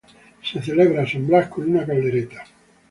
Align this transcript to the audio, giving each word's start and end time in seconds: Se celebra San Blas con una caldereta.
Se 0.41 0.59
celebra 0.63 1.07
San 1.07 1.27
Blas 1.27 1.47
con 1.47 1.69
una 1.69 1.85
caldereta. 1.85 2.43